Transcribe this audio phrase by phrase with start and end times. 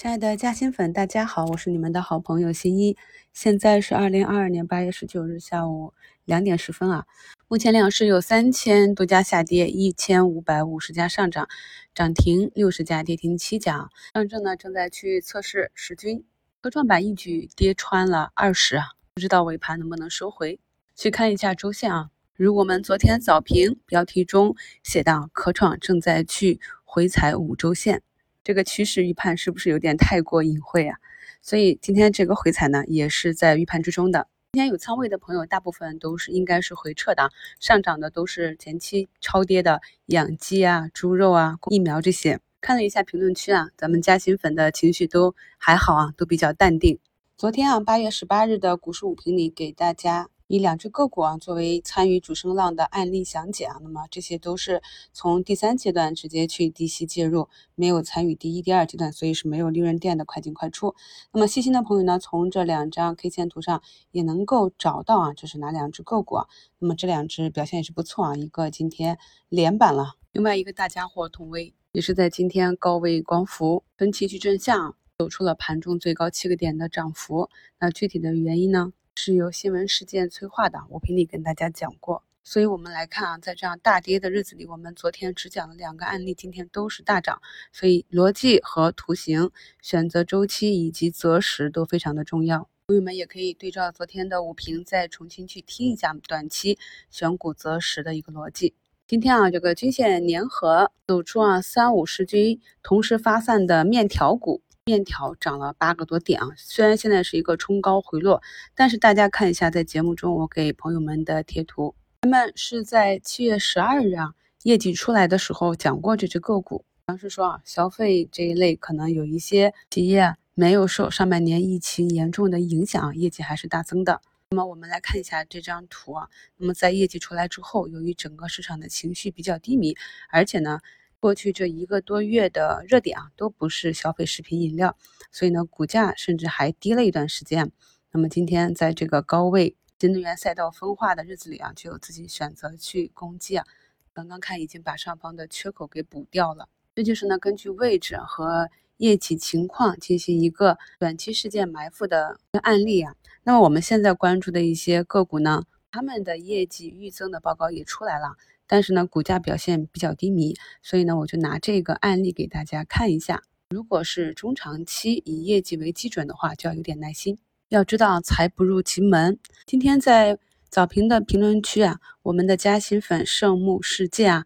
[0.00, 2.96] 亲爱的嘉兴粉，大家好，我是你们的好朋友新一。
[3.32, 5.92] 现在是二零二二年八月十九日下午
[6.24, 7.04] 两点十分啊。
[7.48, 11.48] 目前两市有三千多家下跌，一千五百五十家上涨，
[11.96, 13.90] 涨停六十家，跌停七家。
[14.14, 16.24] 上证呢正在去测试十均，
[16.60, 18.84] 科创板一举跌穿了二十啊，
[19.14, 20.60] 不知道尾盘能不能收回？
[20.94, 22.10] 去看一下周线啊。
[22.36, 24.54] 如我们昨天早评标题中
[24.84, 28.02] 写到，科创正在去回踩五周线。
[28.48, 30.96] 这个趋势预判是不是有点太过隐晦啊？
[31.42, 34.26] 所以今天这个回踩呢，也是在预判之中的。
[34.52, 37.30] 今天有仓位的朋友，大部分都是应该是回撤的，
[37.60, 42.40] 上涨的都是前期超跌的养鸡啊、猪肉啊、疫苗这些。
[42.62, 46.98] 看了一下评论区啊，咱们嘉兴粉的情绪都还好啊，都比较淡定。
[47.36, 50.30] 昨天啊，八月十八日的股市五评里给大家。
[50.48, 60.94] 以两只个股啊作为参与主升浪的案例详解啊，那么这些都是从第三阶段直接去低吸介入，没有参与第一、第二阶段，所以是没有利润垫的快进快出。
[61.32, 66.46] 那么细心的朋友呢，从这两张 K 线图上也能够找到啊，这是哪两只个股啊？
[66.78, 69.18] 那么这两只表现也是不错啊，一个今天
[69.50, 77.50] 连板了，另外一个大家伙同威也是在今天高位光伏分歧矩阵下走出了盘中最高七个点的涨幅。
[77.78, 78.94] 那具体的原因呢？
[79.20, 89.50] 是由新闻事件催化的，我评里跟大家讲过，所以我们来看啊，在这样大跌的日子里，我们昨天只讲了两个案例，今天都是大涨，所以逻辑和图形、
[89.82, 92.68] 选择周期以及择时都非常的重要。
[92.86, 96.78] 朋友们也可以对照昨天的五评，再重新去听一下短期
[97.10, 98.76] 选股择时的一个逻辑。
[99.08, 104.62] 今天啊，这个均线粘合走出啊三五十均同时发散的面条股。
[104.88, 108.40] 面条涨了八个多点啊，虽然现在是一个冲高回落，
[108.74, 124.22] 但是大家看一下，在节目中我给朋友们的贴图，咱们是在七月十二日啊业绩出来的时候讲过这只个股，当时说啊消费这一类可能有一些企业没有受上半年疫情严重的影响，业绩还是大增的。
[124.48, 129.94] 那么我们来看一下这张图啊，那么在业绩出来之后，由于整个市场的情绪比较低迷，
[130.30, 130.80] 而且呢。
[131.20, 134.96] 过去这一个多月的热点啊，都不是消费食品饮料，
[135.32, 137.72] 所以呢，股价甚至还跌了一段时间。
[138.12, 143.64] 那么今天在这个高位新能源赛道分化的日子里啊，就有自己选择去攻击啊。
[144.12, 146.68] 刚刚看已经把上方的缺口给补掉了。
[146.94, 153.14] 这就是呢，根据位置和业绩情况进行一个短期事件埋伏的案例啊。
[153.42, 158.36] 那么我们现在关注的一些个股呢，他们的业绩预增的报告也出来了。
[158.68, 163.42] 但是呢，股价表现比较低迷，所以呢，我就拿这个案例给大家看一下。
[163.70, 167.38] 如果是中长期以业绩为基准的话，就要有点耐心。
[167.70, 169.38] 要知道财不入其门。
[169.66, 170.38] 今天在
[170.70, 174.44] 早评的评论区啊，我们的嘉兴粉圣木世界啊，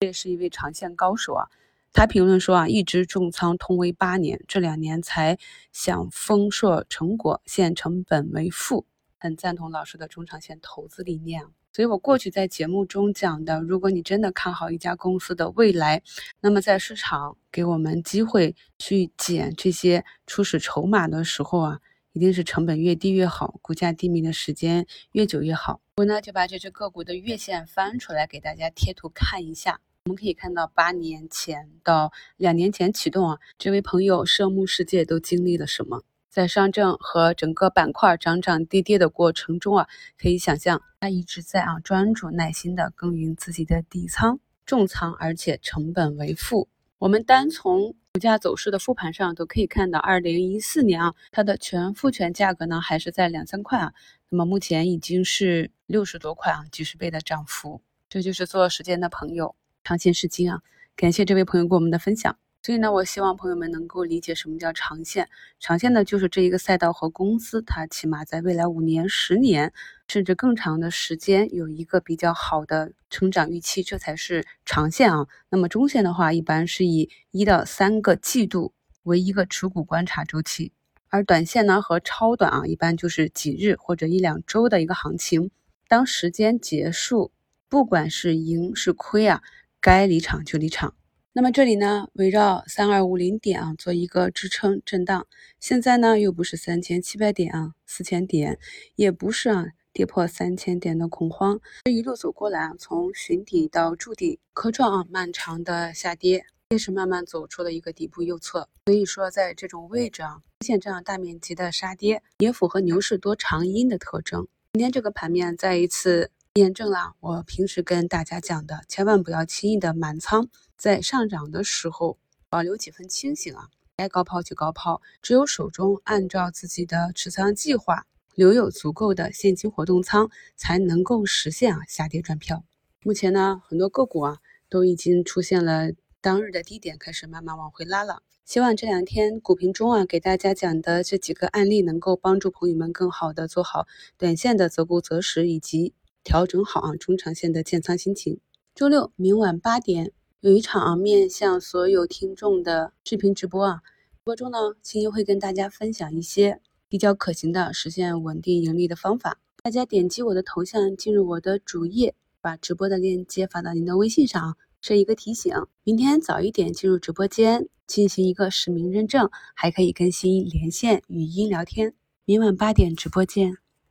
[0.00, 1.46] 也是一位长线高手啊。
[1.92, 5.36] 他评论说啊，一直重仓通威八年，这两年才
[5.72, 8.86] 享丰硕成果，现成本为负，
[9.20, 11.50] 很赞同老师的中长线投资理念啊。
[11.72, 16.02] 所以我过去在节目中讲的，如果你真的看好一家公司的未来，
[16.40, 21.78] 那么在市场给我们机会去减这些初始筹码的时候啊，
[22.12, 25.80] 一定是成本越低越好，股价低迷的时间越久越好。
[25.98, 36.02] 我呢就把这只个股的月线翻出来给大家贴图看一下，我们可以看到八年前到两年前启动啊，这位朋友涉木世界都经历了什么？
[36.30, 46.68] 在上证和整个板块涨涨跌跌的过程中啊，可以想象他一直在啊专注耐心的耕耘自己的底仓重仓，而且成本为负。
[46.98, 53.92] 我们单从股价走势的复盘上都可以看到，二零一四年啊，它的全复权价格呢还是在两三块啊，
[54.28, 57.82] 那么目前已经是六十多块啊，几十倍的涨幅。
[58.08, 60.60] 这就是做时间的朋友长线是金啊！
[60.94, 62.36] 感谢这位朋友给我们的分享。
[62.62, 65.28] 所以呢，我希望朋友们能够理解什么叫长线。
[65.58, 69.72] 长线呢，就是这一个赛道和公司，它起码在未来五年、十年，
[70.08, 75.26] 甚至更长的时间，有一个比较好的成长预期，这才是长线啊。
[75.48, 80.72] 那么中线的话，一般是以一到三个季度为一个持股观察周期，
[81.08, 85.50] 而短线呢和超短啊，一般就是几日或者一两周的一个行情。
[85.88, 87.32] 当时间结束，
[87.70, 89.42] 不管是赢是亏啊，
[89.80, 90.94] 该离场就离场。
[91.32, 95.28] 那么这里呢，围绕三二五零点啊做一个支撑震荡。
[95.60, 98.58] 现在呢又不是三千七百点啊，四千点，
[98.96, 101.60] 也不是啊跌破三千点的恐慌。
[101.84, 108.68] 这一路走过来啊，从寻底到筑底，科创啊漫长的下跌，也是慢慢走出了一个底部右侧。
[108.86, 114.48] 所以说，在这种位置啊出现这样大面积的杀跌，也符合牛市多长阴的特征。
[114.72, 120.48] 今天这个盘面再一次验证了我平时跟大家讲的，千万不要轻易的满仓。
[120.76, 122.18] 在上涨的时候，
[122.48, 123.68] 保留几分清醒啊！
[123.96, 128.04] 该高抛就高抛，只有手中按照自己的持仓计划，
[128.34, 132.64] 留有足够的现金活动仓，才能够实现啊下跌赚票。
[133.04, 134.38] 目前呢，很多个股啊
[134.68, 138.24] 都已经出现了当日的低点，开始慢慢往回拉了。
[138.44, 143.86] 希望这两天股评中啊给大家讲的这几个案例，能够帮助朋友们更好的做好
[144.18, 145.94] 短线的择股择时，以及
[146.24, 148.40] 调整好啊中长线的建仓心情。
[148.74, 153.80] 周六明晚八点有一场面向所有听众的视频直播啊，
[154.12, 159.40] 直播中呢，青音会跟大家分享一些比较可行的实现稳定盈利的方法。
[159.62, 162.14] 大家点击我的头像进入我的主页。
[162.42, 171.92] 把直播的链接发到您的微信上，设一个提醒，明天早一点进入直播间进行一个实名认证，还可以跟新连线语音聊天。
[172.24, 173.58] 明晚八点直播间。